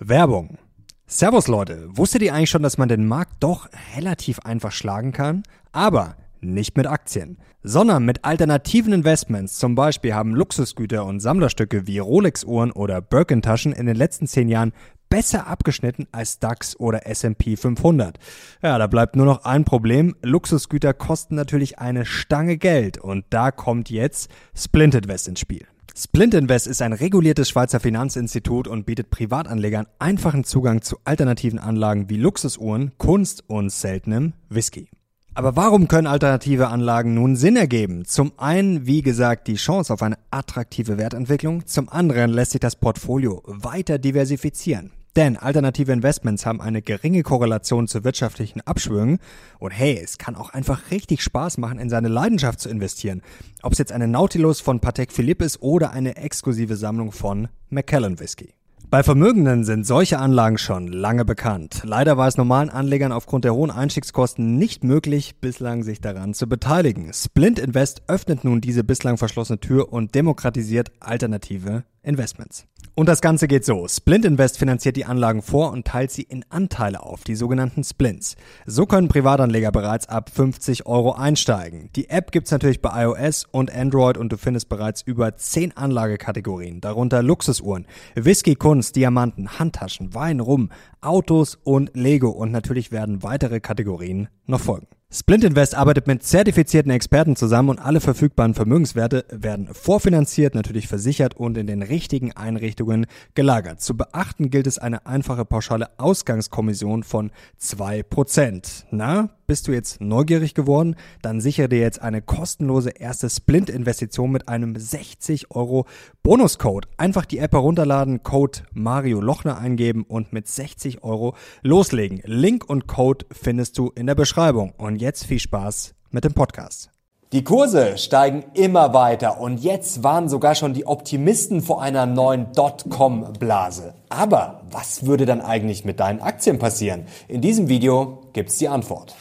[0.00, 0.58] Werbung.
[1.06, 5.44] Servus Leute, wusstet ihr eigentlich schon, dass man den Markt doch relativ einfach schlagen kann?
[5.70, 9.56] Aber nicht mit Aktien, sondern mit alternativen Investments.
[9.56, 14.72] Zum Beispiel haben Luxusgüter und Sammlerstücke wie Rolex-Uhren oder Birkin-Taschen in den letzten zehn Jahren
[15.08, 18.18] besser abgeschnitten als DAX oder S&P 500.
[18.62, 20.16] Ja, da bleibt nur noch ein Problem.
[20.22, 25.68] Luxusgüter kosten natürlich eine Stange Geld und da kommt jetzt Splint Invest ins Spiel.
[25.96, 32.10] Splint Invest ist ein reguliertes Schweizer Finanzinstitut und bietet Privatanlegern einfachen Zugang zu alternativen Anlagen
[32.10, 34.88] wie Luxusuhren, Kunst und seltenem Whisky.
[35.34, 38.04] Aber warum können alternative Anlagen nun Sinn ergeben?
[38.06, 42.74] Zum einen, wie gesagt, die Chance auf eine attraktive Wertentwicklung, zum anderen lässt sich das
[42.74, 44.90] Portfolio weiter diversifizieren.
[45.16, 49.18] Denn alternative Investments haben eine geringe Korrelation zu wirtschaftlichen Abschwüngen.
[49.58, 53.22] Und hey, es kann auch einfach richtig Spaß machen, in seine Leidenschaft zu investieren.
[53.62, 58.18] Ob es jetzt eine Nautilus von Patek Philippe ist oder eine exklusive Sammlung von Macallan
[58.18, 58.54] Whisky.
[58.90, 61.82] Bei Vermögenden sind solche Anlagen schon lange bekannt.
[61.84, 66.48] Leider war es normalen Anlegern aufgrund der hohen Einstiegskosten nicht möglich, bislang sich daran zu
[66.48, 67.12] beteiligen.
[67.12, 72.66] Splint Invest öffnet nun diese bislang verschlossene Tür und demokratisiert alternative Investments.
[72.96, 73.88] Und das Ganze geht so.
[73.88, 78.36] Splint Invest finanziert die Anlagen vor und teilt sie in Anteile auf, die sogenannten Splints.
[78.66, 81.90] So können Privatanleger bereits ab 50 Euro einsteigen.
[81.96, 86.80] Die App gibt's natürlich bei iOS und Android und du findest bereits über 10 Anlagekategorien,
[86.80, 90.70] darunter Luxusuhren, Whisky, Kunst, Diamanten, Handtaschen, Wein, Rum,
[91.04, 94.86] Autos und Lego und natürlich werden weitere Kategorien noch folgen.
[95.16, 101.36] Splint Invest arbeitet mit zertifizierten Experten zusammen und alle verfügbaren Vermögenswerte werden vorfinanziert, natürlich versichert
[101.36, 103.06] und in den richtigen Einrichtungen
[103.36, 103.80] gelagert.
[103.80, 108.86] Zu beachten gilt es eine einfache pauschale Ausgangskommission von zwei Prozent.
[108.90, 110.96] Na, bist du jetzt neugierig geworden?
[111.22, 115.86] Dann sichere dir jetzt eine kostenlose erste Splint-Investition mit einem 60 Euro
[116.22, 116.88] Bonuscode.
[116.96, 122.20] Einfach die App herunterladen, Code Mario Lochner eingeben und mit 60 Euro loslegen.
[122.24, 124.72] Link und Code findest du in der Beschreibung.
[124.76, 126.90] Und jetzt viel Spaß mit dem Podcast.
[127.34, 132.52] Die Kurse steigen immer weiter und jetzt waren sogar schon die Optimisten vor einer neuen
[132.52, 133.94] Dotcom-Blase.
[134.08, 137.06] Aber was würde dann eigentlich mit deinen Aktien passieren?
[137.26, 139.16] In diesem Video gibt's die Antwort.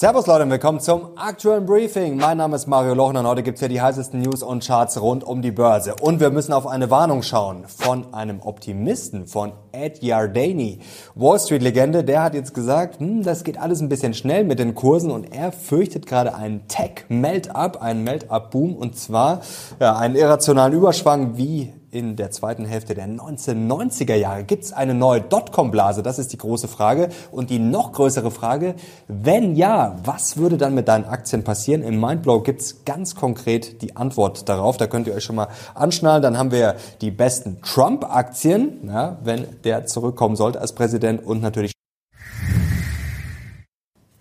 [0.00, 2.18] Servus Leute und willkommen zum aktuellen Briefing.
[2.18, 5.24] Mein Name ist Mario Lochner und heute gibt's hier die heißesten News und Charts rund
[5.24, 5.96] um die Börse.
[6.00, 10.78] Und wir müssen auf eine Warnung schauen von einem Optimisten, von Ed Yardeni.
[11.16, 14.60] Wall Street Legende, der hat jetzt gesagt, hm, das geht alles ein bisschen schnell mit
[14.60, 19.40] den Kursen und er fürchtet gerade einen Tech-Melt-Up, einen Melt-Up-Boom und zwar
[19.80, 24.44] ja, einen irrationalen Überschwang wie in der zweiten Hälfte der 1990er Jahre?
[24.44, 26.02] Gibt es eine neue Dotcom-Blase?
[26.02, 27.08] Das ist die große Frage.
[27.30, 28.74] Und die noch größere Frage,
[29.06, 31.82] wenn ja, was würde dann mit deinen Aktien passieren?
[31.82, 34.76] Im Mindblow gibt es ganz konkret die Antwort darauf.
[34.76, 36.22] Da könnt ihr euch schon mal anschnallen.
[36.22, 41.77] Dann haben wir die besten Trump-Aktien, ja, wenn der zurückkommen sollte als Präsident und natürlich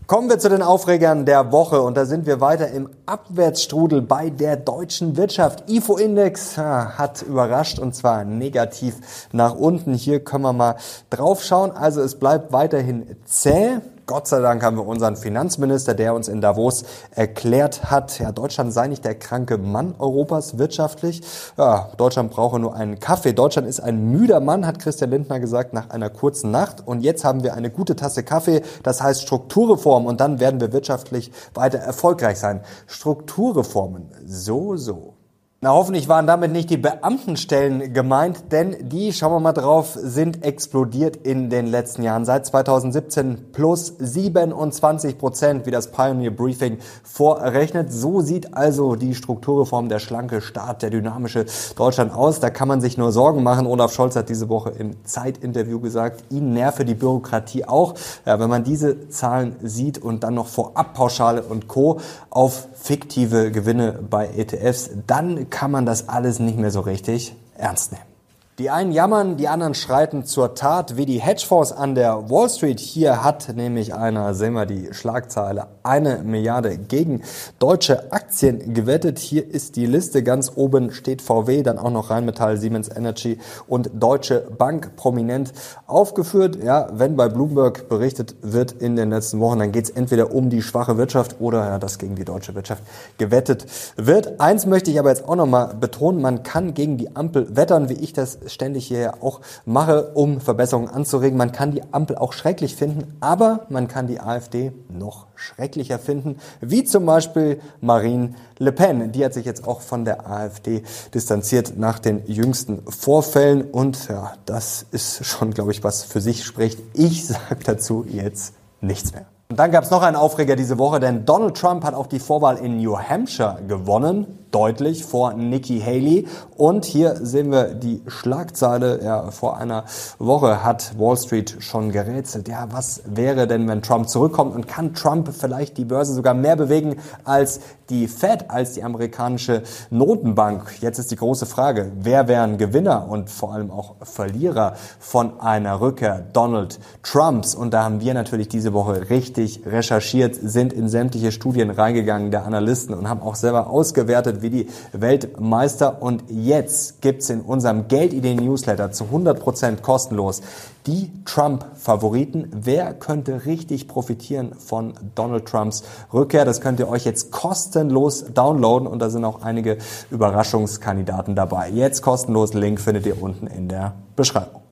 [0.07, 4.29] Kommen wir zu den Aufregern der Woche und da sind wir weiter im Abwärtsstrudel bei
[4.29, 5.69] der deutschen Wirtschaft.
[5.69, 9.93] IFO-Index hat überrascht und zwar negativ nach unten.
[9.93, 10.77] Hier können wir mal
[11.09, 11.71] drauf schauen.
[11.71, 13.81] Also es bleibt weiterhin zäh.
[14.07, 18.71] Gott sei Dank haben wir unseren Finanzminister, der uns in Davos erklärt hat, ja, Deutschland
[18.71, 21.21] sei nicht der kranke Mann Europas wirtschaftlich.
[21.57, 23.33] Ja, Deutschland brauche nur einen Kaffee.
[23.33, 26.87] Deutschland ist ein müder Mann, hat Christian Lindner gesagt, nach einer kurzen Nacht.
[26.87, 28.61] Und jetzt haben wir eine gute Tasse Kaffee.
[28.81, 30.05] Das heißt Strukturreform.
[30.05, 32.61] Und dann werden wir wirtschaftlich weiter erfolgreich sein.
[32.87, 34.09] Strukturreformen.
[34.25, 35.16] So, so.
[35.59, 40.45] Na, hoffentlich waren damit nicht die Beamtenstellen gemeint, denn die, schauen wir mal drauf, sind
[40.45, 42.25] explodiert in den letzten Jahren.
[42.25, 47.91] Seit 2017 plus 27 Prozent, wie das Pioneer Briefing vorrechnet.
[47.91, 52.39] So sieht also die Strukturreform der schlanke Staat, der dynamische Deutschland aus.
[52.39, 53.65] Da kann man sich nur Sorgen machen.
[53.65, 57.95] Olaf Scholz hat diese Woche im Zeitinterview gesagt, ihn nerve die Bürokratie auch.
[58.27, 61.99] Ja, wenn man diese Zahlen sieht und dann noch Vorabpauschale und Co.
[62.29, 67.91] auf fiktive Gewinne bei ETFs, dann kann man das alles nicht mehr so richtig ernst
[67.91, 68.16] nehmen.
[68.59, 72.79] Die einen jammern, die anderen schreiten zur Tat, wie die Hedgefonds an der Wall Street.
[72.79, 77.21] Hier hat nämlich einer, sehen wir die Schlagzeile, eine Milliarde gegen
[77.59, 79.19] deutsche Aktien gewettet.
[79.19, 80.23] Hier ist die Liste.
[80.23, 83.37] Ganz oben steht VW, dann auch noch Rheinmetall, Siemens Energy
[83.67, 85.53] und Deutsche Bank prominent
[85.85, 86.57] aufgeführt.
[86.63, 90.49] Ja, wenn bei Bloomberg berichtet wird in den letzten Wochen, dann geht es entweder um
[90.49, 92.81] die schwache Wirtschaft oder ja, dass gegen die deutsche Wirtschaft
[93.19, 93.67] gewettet
[93.97, 94.39] wird.
[94.39, 97.93] Eins möchte ich aber jetzt auch nochmal betonen, man kann gegen die Ampel wettern, wie
[97.93, 101.37] ich das ständig hier auch mache, um Verbesserungen anzuregen.
[101.37, 106.37] Man kann die Ampel auch schrecklich finden, aber man kann die AfD noch schrecklicher finden,
[106.61, 109.11] wie zum Beispiel Marine Le Pen.
[109.11, 110.83] Die hat sich jetzt auch von der AfD
[111.13, 116.43] distanziert nach den jüngsten Vorfällen und ja, das ist schon, glaube ich, was für sich
[116.43, 116.79] spricht.
[116.93, 119.25] Ich sage dazu jetzt nichts mehr.
[119.49, 122.19] Und dann gab es noch einen Aufreger diese Woche, denn Donald Trump hat auch die
[122.19, 126.27] Vorwahl in New Hampshire gewonnen deutlich vor Nikki Haley.
[126.55, 129.03] Und hier sehen wir die Schlagzeile.
[129.03, 129.85] Ja, vor einer
[130.19, 132.47] Woche hat Wall Street schon gerätselt.
[132.47, 134.55] Ja, was wäre denn, wenn Trump zurückkommt?
[134.55, 137.59] Und kann Trump vielleicht die Börse sogar mehr bewegen als
[137.89, 140.81] die Fed, als die amerikanische Notenbank?
[140.81, 145.79] Jetzt ist die große Frage, wer wären Gewinner und vor allem auch Verlierer von einer
[145.79, 147.55] Rückkehr Donald Trumps?
[147.55, 152.45] Und da haben wir natürlich diese Woche richtig recherchiert, sind in sämtliche Studien reingegangen der
[152.45, 156.01] Analysten und haben auch selber ausgewertet, wird wie die Weltmeister.
[156.01, 160.41] Und jetzt gibt's in unserem Geldideen-Newsletter zu 100% kostenlos
[160.85, 162.49] die Trump-Favoriten.
[162.53, 166.45] Wer könnte richtig profitieren von Donald Trumps Rückkehr?
[166.45, 169.77] Das könnt ihr euch jetzt kostenlos downloaden und da sind auch einige
[170.11, 171.69] Überraschungskandidaten dabei.
[171.69, 174.66] Jetzt kostenlos, Link findet ihr unten in der Beschreibung.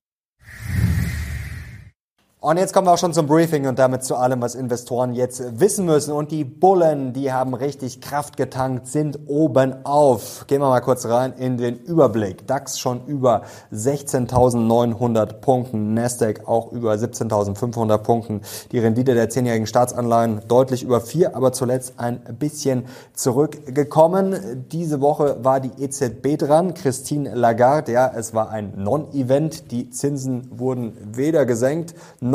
[2.45, 5.59] Und jetzt kommen wir auch schon zum Briefing und damit zu allem, was Investoren jetzt
[5.59, 6.11] wissen müssen.
[6.11, 10.45] Und die Bullen, die haben richtig Kraft getankt, sind oben auf.
[10.45, 12.45] Gehen wir mal kurz rein in den Überblick.
[12.45, 13.41] DAX schon über
[13.73, 18.41] 16.900 Punkten, Nasdaq auch über 17.500 Punkten.
[18.71, 24.67] Die Rendite der zehnjährigen Staatsanleihen deutlich über vier, aber zuletzt ein bisschen zurückgekommen.
[24.71, 27.91] Diese Woche war die EZB dran, Christine Lagarde.
[27.91, 29.71] Ja, es war ein Non-Event.
[29.71, 31.95] Die Zinsen wurden weder gesenkt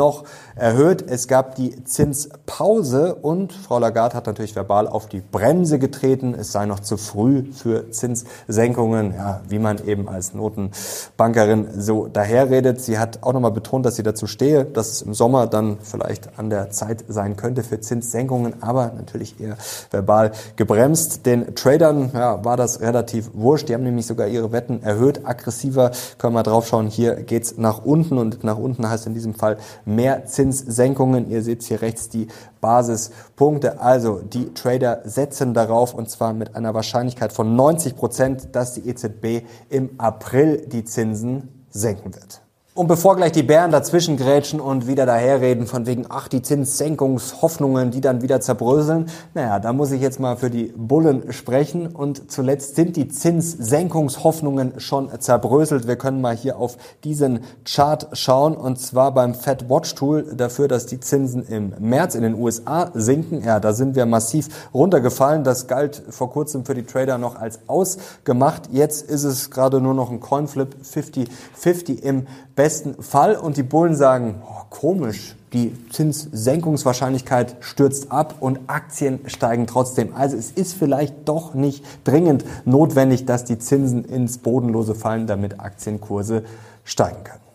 [0.55, 1.03] erhöht.
[1.07, 6.35] Es gab die Zinspause und Frau Lagarde hat natürlich verbal auf die Bremse getreten.
[6.37, 12.81] Es sei noch zu früh für Zinssenkungen, ja, wie man eben als Notenbankerin so daherredet.
[12.81, 16.37] Sie hat auch nochmal betont, dass sie dazu stehe, dass es im Sommer dann vielleicht
[16.37, 19.57] an der Zeit sein könnte für Zinssenkungen, aber natürlich eher
[19.89, 21.25] verbal gebremst.
[21.25, 23.69] Den Tradern ja, war das relativ wurscht.
[23.69, 25.91] Die haben nämlich sogar ihre Wetten erhöht, aggressiver.
[26.17, 26.87] Können wir drauf schauen.
[26.87, 29.57] Hier geht's nach unten und nach unten heißt in diesem Fall
[29.95, 31.29] mehr Zinssenkungen.
[31.29, 32.27] Ihr seht hier rechts die
[32.59, 33.79] Basispunkte.
[33.79, 38.87] Also die Trader setzen darauf und zwar mit einer Wahrscheinlichkeit von 90 Prozent, dass die
[38.87, 42.41] EZB im April die Zinsen senken wird.
[42.81, 47.91] Und bevor gleich die Bären dazwischen grätschen und wieder daherreden von wegen, ach, die Zinssenkungshoffnungen,
[47.91, 49.05] die dann wieder zerbröseln,
[49.35, 51.85] naja, da muss ich jetzt mal für die Bullen sprechen.
[51.85, 55.85] Und zuletzt sind die Zinssenkungshoffnungen schon zerbröselt.
[55.85, 60.67] Wir können mal hier auf diesen Chart schauen und zwar beim Fed Watch Tool dafür,
[60.67, 63.43] dass die Zinsen im März in den USA sinken.
[63.43, 65.43] Ja, da sind wir massiv runtergefallen.
[65.43, 68.69] Das galt vor kurzem für die Trader noch als ausgemacht.
[68.71, 72.25] Jetzt ist es gerade nur noch ein Coinflip 50-50 im
[72.55, 73.35] besten Fall.
[73.35, 80.15] Und die Bullen sagen, oh, komisch, die Zinssenkungswahrscheinlichkeit stürzt ab und Aktien steigen trotzdem.
[80.15, 85.59] Also es ist vielleicht doch nicht dringend notwendig, dass die Zinsen ins Bodenlose fallen, damit
[85.59, 86.43] Aktienkurse
[86.85, 87.50] steigen können.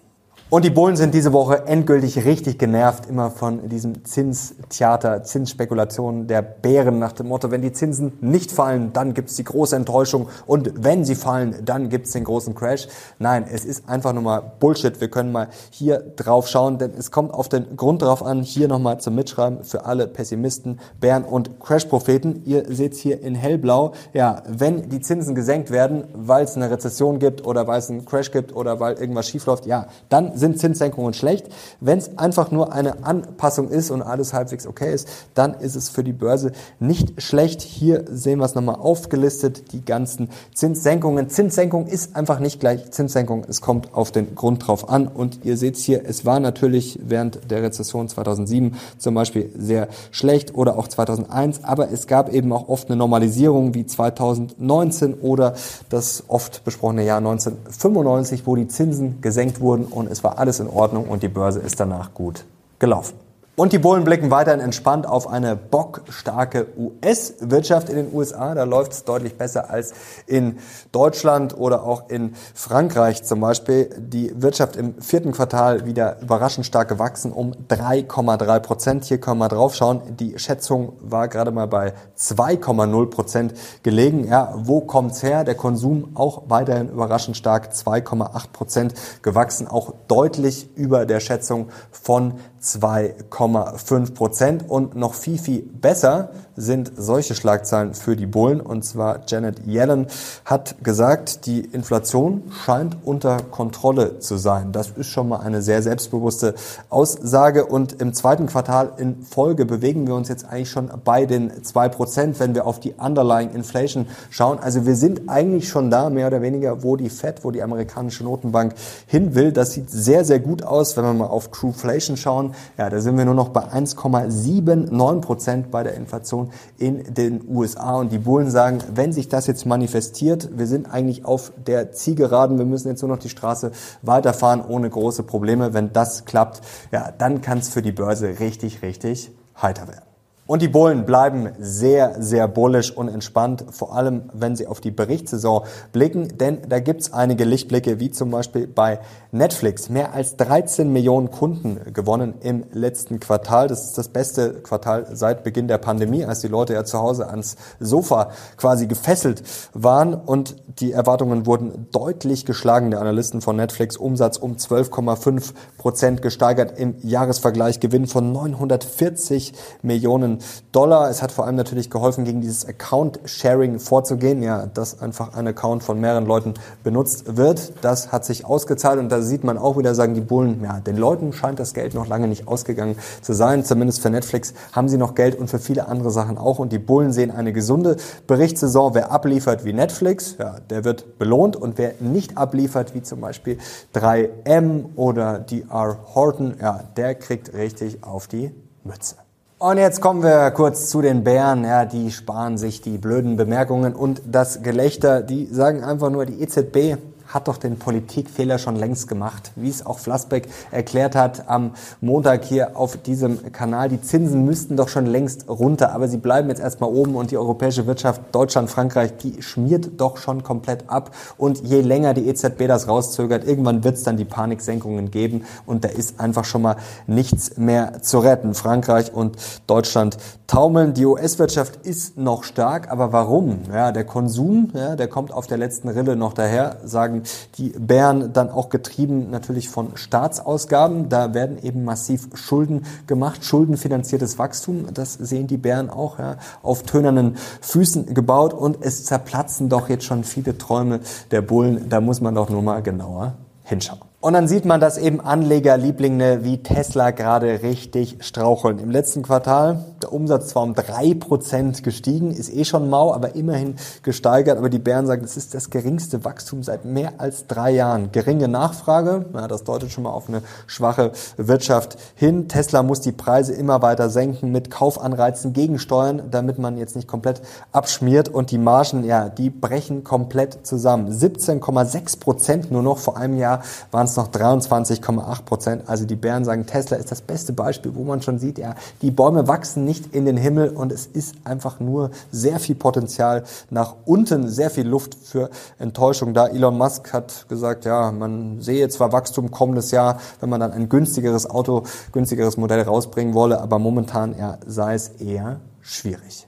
[0.48, 6.40] Und die Bullen sind diese Woche endgültig richtig genervt, immer von diesem Zinstheater, Zinsspekulationen der
[6.40, 10.70] Bären nach dem Motto, wenn die Zinsen nicht fallen, dann gibt's die große Enttäuschung und
[10.76, 12.86] wenn sie fallen, dann gibt's den großen Crash.
[13.18, 15.00] Nein, es ist einfach nur mal Bullshit.
[15.00, 18.68] Wir können mal hier drauf schauen, denn es kommt auf den Grund drauf an, hier
[18.68, 22.42] nochmal zum Mitschreiben für alle Pessimisten, Bären und Crash-Propheten.
[22.44, 27.18] Ihr seht hier in hellblau, ja, wenn die Zinsen gesenkt werden, weil es eine Rezession
[27.18, 31.14] gibt oder weil es einen Crash gibt oder weil irgendwas schiefläuft, ja, dann sind Zinssenkungen
[31.14, 31.48] schlecht.
[31.80, 35.88] Wenn es einfach nur eine Anpassung ist und alles halbwegs okay ist, dann ist es
[35.88, 37.62] für die Börse nicht schlecht.
[37.62, 41.28] Hier sehen wir es nochmal aufgelistet, die ganzen Zinssenkungen.
[41.30, 43.44] Zinssenkung ist einfach nicht gleich Zinssenkung.
[43.48, 45.08] Es kommt auf den Grund drauf an.
[45.08, 50.54] Und ihr seht hier, es war natürlich während der Rezession 2007 zum Beispiel sehr schlecht
[50.54, 55.54] oder auch 2001, aber es gab eben auch oft eine Normalisierung wie 2019 oder
[55.88, 60.68] das oft besprochene Jahr 1995, wo die Zinsen gesenkt wurden und es war alles in
[60.68, 62.44] Ordnung und die Börse ist danach gut
[62.80, 63.25] gelaufen.
[63.58, 68.54] Und die Bullen blicken weiterhin entspannt auf eine bockstarke US-Wirtschaft in den USA.
[68.54, 69.94] Da läuft es deutlich besser als
[70.26, 70.58] in
[70.92, 73.88] Deutschland oder auch in Frankreich zum Beispiel.
[73.96, 79.04] Die Wirtschaft im vierten Quartal wieder überraschend stark gewachsen um 3,3 Prozent.
[79.06, 80.02] Hier können wir drauf schauen.
[80.20, 84.28] Die Schätzung war gerade mal bei 2,0 Prozent gelegen.
[84.28, 85.44] Ja, wo kommt's her?
[85.44, 92.34] Der Konsum auch weiterhin überraschend stark 2,8 Prozent gewachsen, auch deutlich über der Schätzung von
[92.66, 94.68] 2,5 Prozent.
[94.68, 98.60] Und noch viel, viel besser sind solche Schlagzeilen für die Bullen.
[98.60, 100.06] Und zwar Janet Yellen
[100.44, 104.72] hat gesagt, die Inflation scheint unter Kontrolle zu sein.
[104.72, 106.54] Das ist schon mal eine sehr selbstbewusste
[106.88, 107.66] Aussage.
[107.66, 111.88] Und im zweiten Quartal in Folge bewegen wir uns jetzt eigentlich schon bei den 2
[111.90, 114.58] Prozent, wenn wir auf die Underlying Inflation schauen.
[114.58, 118.24] Also wir sind eigentlich schon da, mehr oder weniger, wo die Fed, wo die amerikanische
[118.24, 118.74] Notenbank
[119.06, 119.52] hin will.
[119.52, 122.54] Das sieht sehr, sehr gut aus, wenn wir mal auf Trueflation schauen.
[122.78, 126.45] Ja, da sind wir nur noch bei 1,79 Prozent bei der Inflation
[126.78, 127.96] in den USA.
[127.96, 132.58] Und die Bullen sagen, wenn sich das jetzt manifestiert, wir sind eigentlich auf der Zielgeraden,
[132.58, 133.72] wir müssen jetzt nur noch die Straße
[134.02, 135.74] weiterfahren ohne große Probleme.
[135.74, 136.60] Wenn das klappt,
[136.92, 140.06] ja, dann kann es für die Börse richtig, richtig heiter werden.
[140.46, 144.92] Und die Bullen bleiben sehr, sehr bullisch und entspannt, vor allem wenn sie auf die
[144.92, 149.00] Berichtssaison blicken, denn da gibt's einige Lichtblicke, wie zum Beispiel bei
[149.36, 149.88] Netflix.
[149.88, 153.68] Mehr als 13 Millionen Kunden gewonnen im letzten Quartal.
[153.68, 157.28] Das ist das beste Quartal seit Beginn der Pandemie, als die Leute ja zu Hause
[157.28, 159.42] ans Sofa quasi gefesselt
[159.74, 163.96] waren und die Erwartungen wurden deutlich geschlagen der Analysten von Netflix.
[163.96, 169.52] Umsatz um 12,5 Prozent gesteigert im Jahresvergleich, Gewinn von 940
[169.82, 170.38] Millionen
[170.72, 171.08] Dollar.
[171.08, 175.82] Es hat vor allem natürlich geholfen, gegen dieses Account-Sharing vorzugehen, ja, dass einfach ein Account
[175.82, 177.72] von mehreren Leuten benutzt wird.
[177.82, 180.96] Das hat sich ausgezahlt und da sieht man auch wieder, sagen die Bullen, ja, den
[180.96, 183.64] Leuten scheint das Geld noch lange nicht ausgegangen zu sein.
[183.64, 186.58] Zumindest für Netflix haben sie noch Geld und für viele andere Sachen auch.
[186.58, 188.94] Und die Bullen sehen eine gesunde Berichtssaison.
[188.94, 193.58] Wer abliefert wie Netflix, ja, der wird belohnt und wer nicht abliefert, wie zum Beispiel
[193.94, 198.52] 3M oder DR Horton, ja, der kriegt richtig auf die
[198.84, 199.16] Mütze.
[199.58, 201.64] Und jetzt kommen wir kurz zu den Bären.
[201.64, 205.22] Ja, die sparen sich die blöden Bemerkungen und das Gelächter.
[205.22, 209.84] Die sagen einfach nur, die EZB hat doch den Politikfehler schon längst gemacht, wie es
[209.84, 213.88] auch Flassbeck erklärt hat am Montag hier auf diesem Kanal.
[213.88, 217.36] Die Zinsen müssten doch schon längst runter, aber sie bleiben jetzt erstmal oben und die
[217.36, 221.10] europäische Wirtschaft, Deutschland, Frankreich, die schmiert doch schon komplett ab.
[221.36, 225.84] Und je länger die EZB das rauszögert, irgendwann wird es dann die Paniksenkungen geben und
[225.84, 228.54] da ist einfach schon mal nichts mehr zu retten.
[228.54, 230.16] Frankreich und Deutschland
[230.46, 230.94] taumeln.
[230.94, 233.60] Die US-Wirtschaft ist noch stark, aber warum?
[233.72, 237.22] Ja, der Konsum, ja, der kommt auf der letzten Rille noch daher, sagen sagen
[237.58, 241.08] die Bären dann auch getrieben natürlich von Staatsausgaben.
[241.08, 244.86] Da werden eben massiv Schulden gemacht, schuldenfinanziertes Wachstum.
[244.92, 250.04] Das sehen die Bären auch ja, auf tönernen Füßen gebaut und es zerplatzen doch jetzt
[250.04, 251.88] schon viele Träume der Bullen.
[251.88, 254.00] Da muss man doch nur mal genauer hinschauen.
[254.26, 258.80] Und dann sieht man, dass eben Anlegerlieblinge wie Tesla gerade richtig straucheln.
[258.80, 263.36] Im letzten Quartal der Umsatz zwar um drei Prozent gestiegen, ist eh schon mau, aber
[263.36, 264.58] immerhin gesteigert.
[264.58, 268.10] Aber die Bären sagen, es ist das geringste Wachstum seit mehr als drei Jahren.
[268.10, 272.48] Geringe Nachfrage, ja, das deutet schon mal auf eine schwache Wirtschaft hin.
[272.48, 277.42] Tesla muss die Preise immer weiter senken mit Kaufanreizen gegensteuern, damit man jetzt nicht komplett
[277.70, 278.28] abschmiert.
[278.28, 281.12] Und die Margen, ja, die brechen komplett zusammen.
[281.12, 285.82] 17,6 Prozent nur noch vor einem Jahr waren es noch 23,8 Prozent.
[285.86, 289.10] Also die Bären sagen, Tesla ist das beste Beispiel, wo man schon sieht, ja, die
[289.10, 293.94] Bäume wachsen nicht in den Himmel und es ist einfach nur sehr viel Potenzial nach
[294.04, 296.46] unten, sehr viel Luft für Enttäuschung da.
[296.46, 300.88] Elon Musk hat gesagt, ja, man sehe zwar Wachstum kommendes Jahr, wenn man dann ein
[300.88, 306.46] günstigeres Auto, günstigeres Modell rausbringen wolle, aber momentan ja, sei es eher schwierig.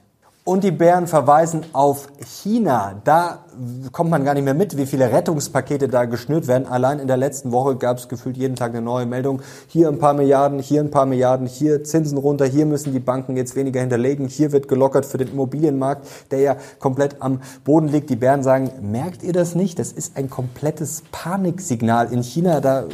[0.49, 2.99] Und die Bären verweisen auf China.
[3.03, 3.45] Da
[3.91, 6.67] kommt man gar nicht mehr mit, wie viele Rettungspakete da geschnürt werden.
[6.67, 9.41] Allein in der letzten Woche gab es gefühlt jeden Tag eine neue Meldung.
[9.67, 13.35] Hier ein paar Milliarden, hier ein paar Milliarden, hier Zinsen runter, hier müssen die Banken
[13.37, 18.09] jetzt weniger hinterlegen, hier wird gelockert für den Immobilienmarkt, der ja komplett am Boden liegt.
[18.09, 19.79] Die Bären sagen, merkt ihr das nicht?
[19.79, 22.61] Das ist ein komplettes Paniksignal in China.
[22.61, 22.85] Da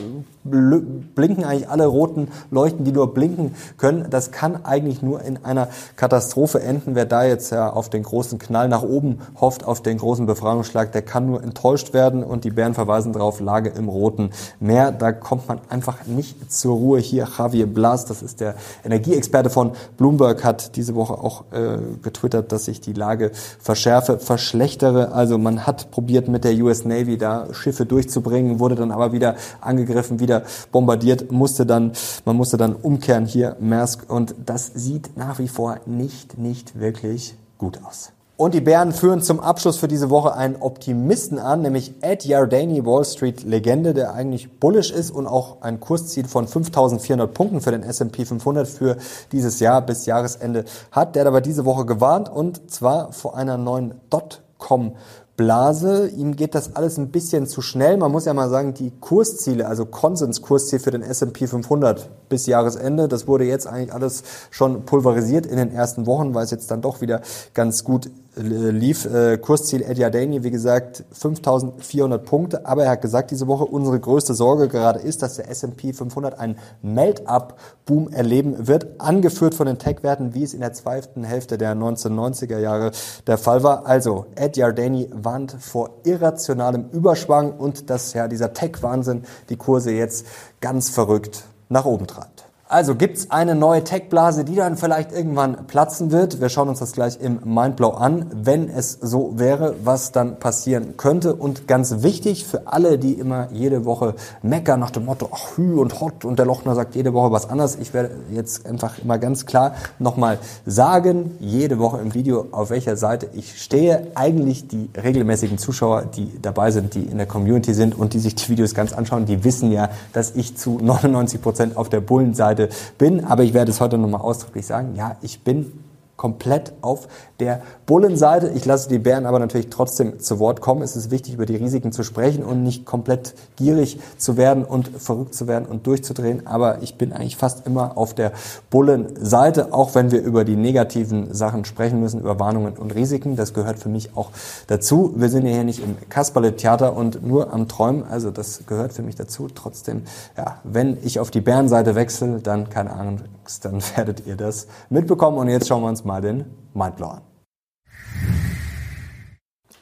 [0.44, 4.08] blinken eigentlich alle roten Leuchten, die nur blinken können.
[4.10, 6.96] Das kann eigentlich nur in einer Katastrophe enden.
[6.96, 10.55] Wer da jetzt ja auf den großen Knall nach oben hofft, auf den großen Befragung,
[10.56, 14.92] Überraschungsschlag, der kann nur enttäuscht werden und die Bären verweisen darauf, Lage im roten Meer.
[14.92, 17.00] Da kommt man einfach nicht zur Ruhe.
[17.00, 22.52] Hier Javier Blas, das ist der Energieexperte von Bloomberg, hat diese Woche auch äh, getwittert,
[22.52, 25.12] dass sich die Lage verschärfe, verschlechtere.
[25.12, 29.36] Also man hat probiert mit der US Navy da Schiffe durchzubringen, wurde dann aber wieder
[29.62, 31.92] angegriffen, wieder bombardiert, musste dann,
[32.24, 37.36] man musste dann umkehren hier Maersk und das sieht nach wie vor nicht, nicht wirklich
[37.58, 38.15] gut aus.
[38.38, 42.86] Und die Bären führen zum Abschluss für diese Woche einen Optimisten an, nämlich Ed Yardeni,
[42.86, 47.72] Wall Street Legende, der eigentlich bullish ist und auch ein Kursziel von 5400 Punkten für
[47.72, 48.98] den S&P 500 für
[49.32, 51.16] dieses Jahr bis Jahresende hat.
[51.16, 54.96] Der hat aber diese Woche gewarnt und zwar vor einer neuen Dotcom
[55.38, 56.08] Blase.
[56.08, 57.98] Ihm geht das alles ein bisschen zu schnell.
[57.98, 63.08] Man muss ja mal sagen, die Kursziele, also Konsenskursziel für den S&P 500 bis Jahresende,
[63.08, 66.82] das wurde jetzt eigentlich alles schon pulverisiert in den ersten Wochen, weil es jetzt dann
[66.82, 67.22] doch wieder
[67.54, 69.06] ganz gut lief.
[69.06, 72.66] Äh, Kursziel Ed Yardeni, wie gesagt, 5400 Punkte.
[72.66, 76.38] Aber er hat gesagt diese Woche, unsere größte Sorge gerade ist, dass der S&P 500
[76.40, 81.76] einen Melt-up-Boom erleben wird, angeführt von den Tech-Werten, wie es in der zweiten Hälfte der
[81.76, 82.92] 1990er Jahre
[83.28, 83.86] der Fall war.
[83.86, 90.26] Also, Ed Yardeni warnt vor irrationalem Überschwang und dass ja dieser Tech-Wahnsinn die Kurse jetzt
[90.62, 92.45] ganz verrückt nach oben treibt.
[92.68, 96.42] Also gibt's eine neue Tech-Blase, die dann vielleicht irgendwann platzen wird.
[96.42, 100.98] Wir schauen uns das gleich im Mindblow an, wenn es so wäre, was dann passieren
[100.98, 101.36] könnte.
[101.36, 105.76] Und ganz wichtig für alle, die immer jede Woche meckern nach dem Motto, ach hü
[105.76, 107.78] und hot und der Lochner sagt jede Woche was anderes.
[107.80, 112.98] Ich werde jetzt einfach immer ganz klar nochmal sagen, jede Woche im Video, auf welcher
[112.98, 114.08] Seite ich stehe.
[114.16, 118.34] Eigentlich die regelmäßigen Zuschauer, die dabei sind, die in der Community sind und die sich
[118.34, 122.55] die Videos ganz anschauen, die wissen ja, dass ich zu 99 Prozent auf der Bullenseite
[122.56, 123.26] Seite bin.
[123.26, 124.96] Aber ich werde es heute nochmal ausdrücklich sagen.
[124.96, 125.85] Ja, ich bin
[126.18, 127.08] komplett auf
[127.40, 128.52] der Bullenseite.
[128.56, 130.82] Ich lasse die Bären aber natürlich trotzdem zu Wort kommen.
[130.82, 134.88] Es ist wichtig, über die Risiken zu sprechen und nicht komplett gierig zu werden und
[134.88, 136.48] verrückt zu werden und durchzudrehen.
[136.48, 138.32] Aber ich bin eigentlich fast immer auf der
[138.70, 143.36] Bullenseite, auch wenn wir über die negativen Sachen sprechen müssen, über Warnungen und Risiken.
[143.36, 144.30] Das gehört für mich auch
[144.68, 145.14] dazu.
[145.18, 148.04] Wir sind ja hier nicht im Kasperle-Theater und nur am Träumen.
[148.10, 149.50] Also das gehört für mich dazu.
[149.54, 150.04] Trotzdem,
[150.38, 155.38] ja, wenn ich auf die Bärenseite wechsle, dann keine Angst, dann werdet ihr das mitbekommen.
[155.38, 157.22] Und jetzt schauen wir uns mal den Mindblow an.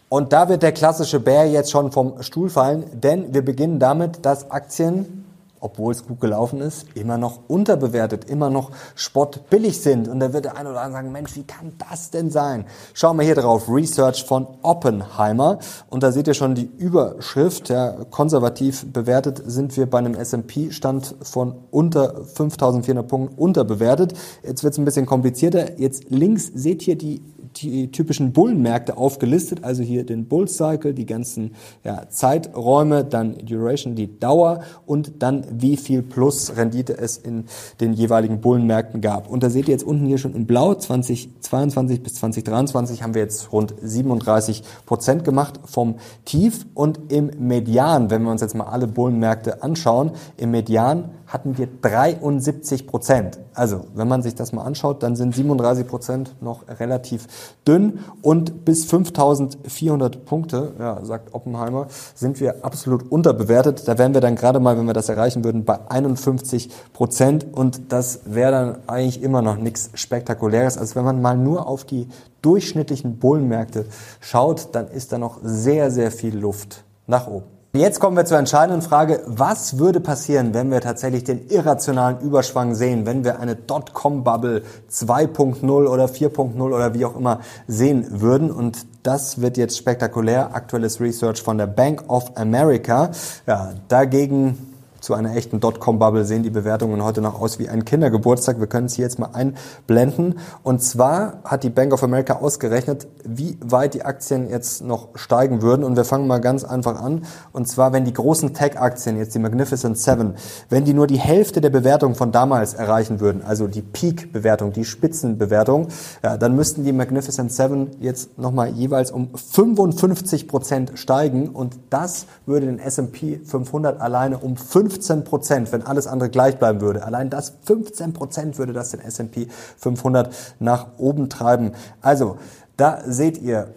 [0.10, 4.26] Und da wird der klassische Bär jetzt schon vom Stuhl fallen, denn wir beginnen damit,
[4.26, 5.23] dass Aktien,
[5.64, 10.10] obwohl es gut gelaufen ist, immer noch unterbewertet, immer noch spottbillig sind.
[10.10, 12.66] Und da wird der eine oder andere sagen, Mensch, wie kann das denn sein?
[12.94, 15.60] Schauen wir hier drauf, Research von Oppenheimer.
[15.90, 21.16] Und da seht ihr schon die Überschrift, ja, konservativ bewertet sind wir bei einem S&P-Stand
[21.22, 24.14] von unter 5400 Punkten unterbewertet.
[24.44, 25.80] Jetzt wird es ein bisschen komplizierter.
[25.80, 27.22] Jetzt links seht ihr die
[27.58, 33.96] die typischen Bullenmärkte aufgelistet, also hier den Bull Cycle, die ganzen ja, Zeiträume, dann Duration,
[33.96, 37.46] die Dauer und dann wie viel plus Rendite es in
[37.80, 39.30] den jeweiligen Bullenmärkten gab.
[39.30, 43.22] Und da seht ihr jetzt unten hier schon in Blau 2022 bis 2023 haben wir
[43.22, 48.66] jetzt rund 37 Prozent gemacht vom Tief und im Median, wenn wir uns jetzt mal
[48.66, 53.40] alle Bullenmärkte anschauen, im Median hatten wir 73 Prozent.
[53.56, 57.26] Also, wenn man sich das mal anschaut, dann sind 37 Prozent noch relativ
[57.68, 63.88] dünn und bis 5400 Punkte, ja, sagt Oppenheimer, sind wir absolut unterbewertet.
[63.88, 67.92] Da wären wir dann gerade mal, wenn wir das erreichen würden, bei 51 Prozent und
[67.92, 70.78] das wäre dann eigentlich immer noch nichts Spektakuläres.
[70.78, 72.08] Also wenn man mal nur auf die
[72.44, 73.88] durchschnittlichen Bullenmärkte
[74.20, 77.53] schaut, dann ist da noch sehr, sehr viel Luft nach oben.
[77.76, 82.76] Jetzt kommen wir zur entscheidenden Frage, was würde passieren, wenn wir tatsächlich den irrationalen Überschwang
[82.76, 88.52] sehen, wenn wir eine Dotcom-Bubble 2.0 oder 4.0 oder wie auch immer sehen würden.
[88.52, 90.54] Und das wird jetzt spektakulär.
[90.54, 93.10] Aktuelles Research von der Bank of America.
[93.48, 94.73] Ja, dagegen
[95.04, 98.62] zu einer echten Dotcom-Bubble sehen die Bewertungen heute noch aus wie ein Kindergeburtstag.
[98.62, 100.40] Wir können es hier jetzt mal einblenden.
[100.64, 105.62] Und zwar hat die Bank of America ausgerechnet, wie weit die Aktien jetzt noch steigen
[105.62, 105.84] würden.
[105.84, 107.26] Und wir fangen mal ganz einfach an.
[107.52, 110.36] Und zwar, wenn die großen Tech-Aktien, jetzt die Magnificent Seven,
[110.70, 114.86] wenn die nur die Hälfte der Bewertung von damals erreichen würden, also die Peak-Bewertung, die
[114.86, 115.90] Spitzenbewertung,
[116.24, 121.50] ja, dann müssten die Magnificent Seven jetzt nochmal jeweils um 55 Prozent steigen.
[121.50, 126.60] Und das würde den S&P 500 alleine um 5 15 Prozent, wenn alles andere gleich
[126.60, 127.04] bleiben würde.
[127.04, 131.72] Allein das 15 Prozent würde das den S&P 500 nach oben treiben.
[132.02, 132.38] Also,
[132.78, 133.74] da seht ihr,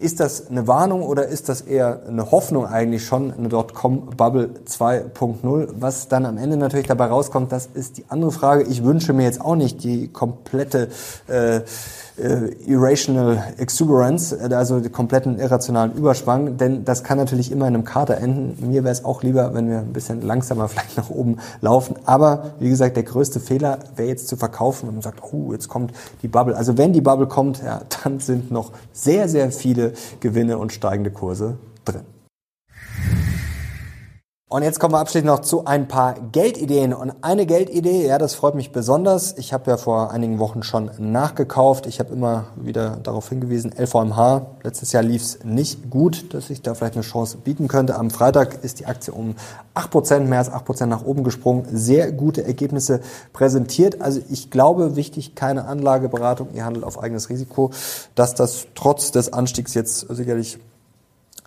[0.00, 5.68] ist das eine Warnung oder ist das eher eine Hoffnung eigentlich schon, eine Dotcom-Bubble 2.0?
[5.78, 8.64] Was dann am Ende natürlich dabei rauskommt, das ist die andere Frage.
[8.64, 10.88] Ich wünsche mir jetzt auch nicht die komplette
[11.28, 11.60] äh,
[12.16, 17.74] äh, irrational exuberance, äh, also die kompletten irrationalen Überschwang, denn das kann natürlich immer in
[17.74, 18.68] einem Kater enden.
[18.68, 21.96] Mir wäre es auch lieber, wenn wir ein bisschen langsamer vielleicht nach oben laufen.
[22.04, 25.68] Aber wie gesagt, der größte Fehler wäre jetzt zu verkaufen und man sagt, oh, jetzt
[25.68, 26.56] kommt die Bubble.
[26.56, 29.83] Also wenn die Bubble kommt, ja, dann sind noch sehr, sehr viele
[30.20, 32.02] Gewinne und steigende Kurse drin.
[34.54, 36.94] Und jetzt kommen wir abschließend noch zu ein paar Geldideen.
[36.94, 39.36] Und eine Geldidee, ja, das freut mich besonders.
[39.36, 41.86] Ich habe ja vor einigen Wochen schon nachgekauft.
[41.86, 46.62] Ich habe immer wieder darauf hingewiesen, LVMH, letztes Jahr lief es nicht gut, dass ich
[46.62, 47.96] da vielleicht eine Chance bieten könnte.
[47.96, 49.34] Am Freitag ist die Aktie um
[49.74, 51.66] 8%, mehr als 8% nach oben gesprungen.
[51.72, 53.00] Sehr gute Ergebnisse
[53.32, 54.02] präsentiert.
[54.02, 57.72] Also ich glaube, wichtig, keine Anlageberatung, ihr handelt auf eigenes Risiko,
[58.14, 60.60] dass das trotz des Anstiegs jetzt sicherlich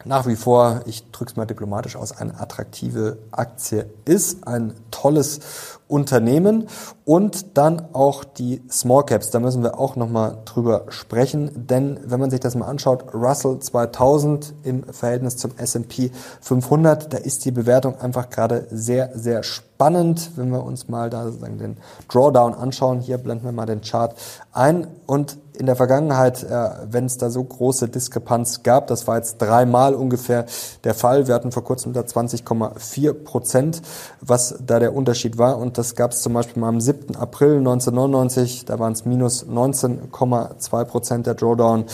[0.05, 5.39] nach wie vor, ich drücke es mal diplomatisch aus, eine attraktive Aktie ist, ein tolles
[5.87, 6.67] Unternehmen
[7.05, 9.31] und dann auch die Small Caps.
[9.31, 13.59] Da müssen wir auch nochmal drüber sprechen, denn wenn man sich das mal anschaut, Russell
[13.59, 20.31] 2000 im Verhältnis zum S&P 500, da ist die Bewertung einfach gerade sehr, sehr spannend.
[20.35, 21.77] Wenn wir uns mal da sozusagen den
[22.09, 24.13] Drawdown anschauen, hier blenden wir mal den Chart
[24.51, 29.17] ein und in der Vergangenheit, äh, wenn es da so große Diskrepanz gab, das war
[29.17, 30.45] jetzt dreimal ungefähr
[30.83, 31.27] der Fall.
[31.27, 33.81] Wir hatten vor kurzem da 20,4 Prozent,
[34.21, 35.57] was da der Unterschied war.
[35.57, 37.15] Und das gab es zum Beispiel mal am 7.
[37.15, 41.85] April 1999, da waren es minus 19,2 Prozent der Drawdown.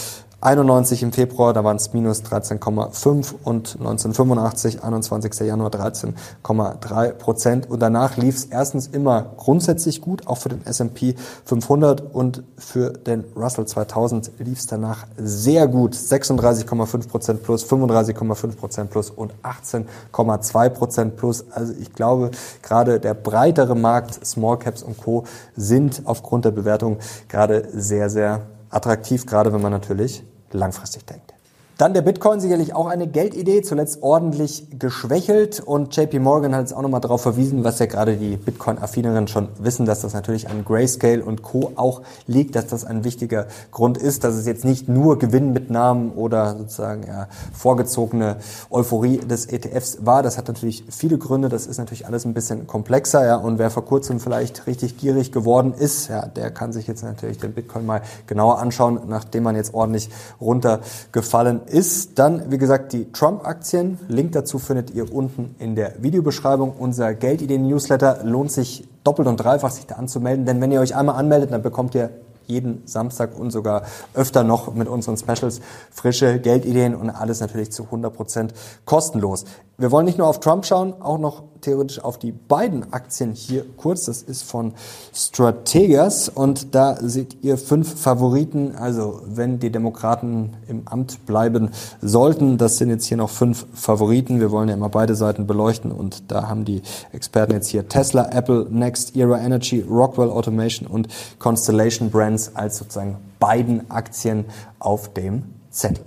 [0.43, 5.39] 91 im Februar, da waren es minus 13,5 und 1985, 21.
[5.47, 7.69] Januar 13,3 Prozent.
[7.69, 12.89] Und danach lief es erstens immer grundsätzlich gut, auch für den S&P 500 und für
[12.91, 15.95] den Russell 2000 lief es danach sehr gut.
[15.95, 21.45] 36,5 Prozent plus, 35,5 Prozent plus und 18,2 Prozent plus.
[21.51, 25.23] Also ich glaube, gerade der breitere Markt, Small Caps und Co.
[25.55, 26.97] sind aufgrund der Bewertung
[27.29, 30.23] gerade sehr, sehr attraktiv, gerade wenn man natürlich
[30.53, 31.32] langfristig denkt.
[31.79, 36.73] Dann der Bitcoin sicherlich auch eine Geldidee, zuletzt ordentlich geschwächelt und JP Morgan hat jetzt
[36.73, 40.65] auch nochmal darauf verwiesen, was ja gerade die Bitcoin-Affineren schon wissen, dass das natürlich an
[40.65, 41.71] Grayscale und Co.
[41.75, 46.55] auch liegt, dass das ein wichtiger Grund ist, dass es jetzt nicht nur Gewinnmitnahmen oder
[46.59, 48.37] sozusagen ja, vorgezogene
[48.69, 50.21] Euphorie des ETFs war.
[50.21, 53.71] Das hat natürlich viele Gründe, das ist natürlich alles ein bisschen komplexer, ja, und wer
[53.71, 57.87] vor kurzem vielleicht richtig gierig geworden ist, ja, der kann sich jetzt natürlich den Bitcoin
[57.87, 63.99] mal genauer anschauen, nachdem man jetzt ordentlich runtergefallen ist dann, wie gesagt, die Trump-Aktien.
[64.07, 66.73] Link dazu findet ihr unten in der Videobeschreibung.
[66.77, 70.45] Unser Geldideen-Newsletter lohnt sich doppelt und dreifach, sich da anzumelden.
[70.45, 72.09] Denn wenn ihr euch einmal anmeldet, dann bekommt ihr
[72.45, 77.83] jeden Samstag und sogar öfter noch mit unseren Specials frische Geldideen und alles natürlich zu
[77.83, 78.49] 100%
[78.85, 79.45] kostenlos.
[79.77, 83.65] Wir wollen nicht nur auf Trump schauen, auch noch theoretisch auf die beiden Aktien hier
[83.77, 84.05] kurz.
[84.05, 84.73] Das ist von
[85.13, 88.75] Strategas und da seht ihr fünf Favoriten.
[88.75, 91.71] Also wenn die Demokraten im Amt bleiben
[92.01, 94.39] sollten, das sind jetzt hier noch fünf Favoriten.
[94.39, 98.29] Wir wollen ja immer beide Seiten beleuchten und da haben die Experten jetzt hier Tesla,
[98.31, 101.07] Apple, Next, Era Energy, Rockwell Automation und
[101.39, 104.45] Constellation Brands als sozusagen beiden Aktien
[104.79, 106.05] auf dem Zettel.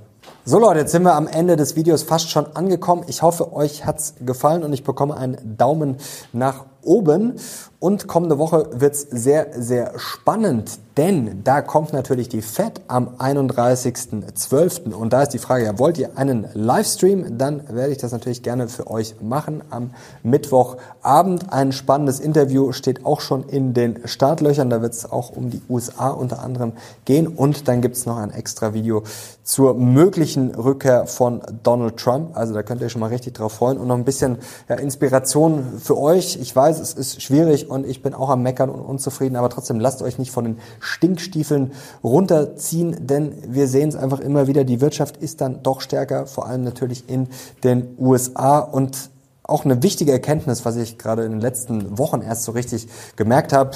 [0.48, 3.02] So Leute, jetzt sind wir am Ende des Videos fast schon angekommen.
[3.08, 5.96] Ich hoffe, euch hat's gefallen und ich bekomme einen Daumen
[6.32, 7.34] nach oben.
[7.78, 14.94] Und kommende Woche wird's sehr, sehr spannend, denn da kommt natürlich die FED am 31.12.
[14.94, 17.36] Und da ist die Frage, ja, wollt ihr einen Livestream?
[17.36, 19.90] Dann werde ich das natürlich gerne für euch machen am
[20.22, 21.52] Mittwochabend.
[21.52, 24.70] Ein spannendes Interview steht auch schon in den Startlöchern.
[24.70, 26.72] Da wird es auch um die USA unter anderem
[27.04, 27.26] gehen.
[27.26, 29.02] Und dann gibt's noch ein extra Video
[29.44, 32.36] zur möglichen Rückkehr von Donald Trump.
[32.36, 33.78] Also da könnt ihr schon mal richtig drauf freuen.
[33.78, 36.38] Und noch ein bisschen ja, Inspiration für euch.
[36.40, 39.80] Ich weiß, es ist schwierig und ich bin auch am Meckern und unzufrieden, aber trotzdem
[39.80, 41.72] lasst euch nicht von den Stinkstiefeln
[42.04, 46.46] runterziehen, denn wir sehen es einfach immer wieder, die Wirtschaft ist dann doch stärker, vor
[46.46, 47.28] allem natürlich in
[47.64, 49.10] den USA und
[49.42, 53.52] auch eine wichtige Erkenntnis, was ich gerade in den letzten Wochen erst so richtig gemerkt
[53.52, 53.70] habe,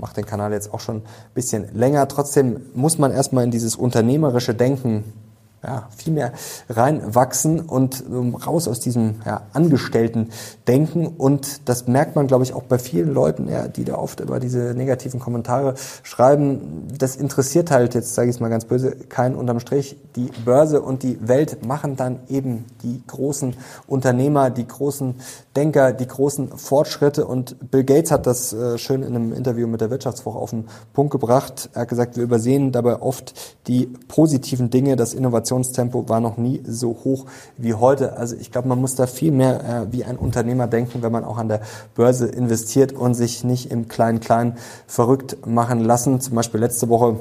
[0.00, 1.02] mache den Kanal jetzt auch schon ein
[1.34, 2.06] bisschen länger.
[2.08, 5.04] Trotzdem muss man erstmal in dieses unternehmerische Denken
[5.62, 6.32] ja, viel mehr
[6.70, 11.06] reinwachsen und um, raus aus diesem ja, Angestellten-Denken.
[11.06, 14.40] Und das merkt man, glaube ich, auch bei vielen Leuten, ja, die da oft über
[14.40, 16.88] diese negativen Kommentare schreiben.
[16.96, 19.96] Das interessiert halt, jetzt sage ich es mal ganz böse, keinen unterm Strich.
[20.16, 23.54] Die Börse und die Welt machen dann eben die großen
[23.86, 25.16] Unternehmer, die großen
[25.56, 27.26] Denker, die großen Fortschritte.
[27.26, 30.68] Und Bill Gates hat das äh, schön in einem Interview mit der Wirtschaftswoche auf den
[30.94, 31.68] Punkt gebracht.
[31.74, 33.34] Er hat gesagt, wir übersehen dabei oft
[33.66, 38.16] die positiven Dinge, das Innovation Innovationstempo war noch nie so hoch wie heute.
[38.16, 41.24] Also ich glaube, man muss da viel mehr äh, wie ein Unternehmer denken, wenn man
[41.24, 41.60] auch an der
[41.94, 46.20] Börse investiert und sich nicht im Klein-Klein verrückt machen lassen.
[46.20, 47.16] Zum Beispiel letzte Woche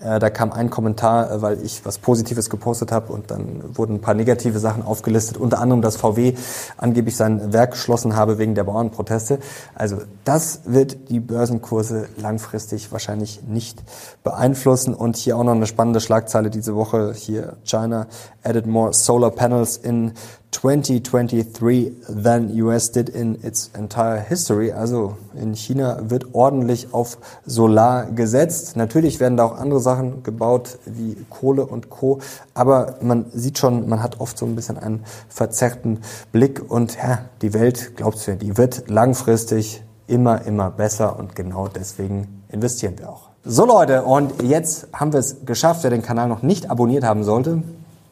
[0.00, 4.00] da kam ein Kommentar, äh, weil ich was Positives gepostet habe und dann wurden ein
[4.00, 6.34] paar negative Sachen aufgelistet, unter anderem, dass VW
[6.76, 9.38] angeblich sein Werk geschlossen habe wegen der Bauernproteste.
[9.74, 13.82] Also das wird die Börsenkurse langfristig wahrscheinlich nicht
[14.24, 14.94] beeinflussen.
[14.94, 17.12] Und hier auch noch eine spannende Schlagzeile diese Woche.
[17.14, 18.06] Hier China
[18.42, 20.12] added more solar panels in
[20.52, 24.70] 2023 than US did in its entire history.
[24.70, 28.76] Also in China wird ordentlich auf Solar gesetzt.
[28.76, 32.20] Natürlich werden da auch andere Sachen gebaut wie Kohle und Co.
[32.54, 37.20] Aber man sieht schon, man hat oft so ein bisschen einen verzerrten Blick und ja,
[37.40, 43.08] die Welt, glaubst du, die wird langfristig immer, immer besser und genau deswegen investieren wir
[43.08, 43.30] auch.
[43.44, 45.82] So Leute, und jetzt haben wir es geschafft.
[45.82, 47.62] Wer den Kanal noch nicht abonniert haben sollte,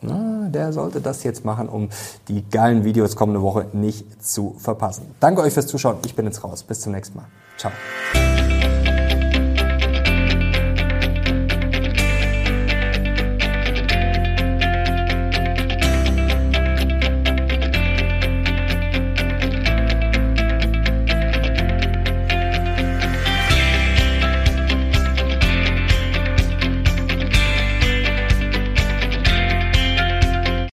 [0.02, 1.88] na, der sollte das jetzt machen, um
[2.28, 5.14] die geilen Videos kommende Woche nicht zu verpassen.
[5.20, 5.98] Danke euch fürs Zuschauen.
[6.04, 6.62] Ich bin jetzt raus.
[6.62, 7.26] Bis zum nächsten Mal.
[7.56, 7.72] Ciao.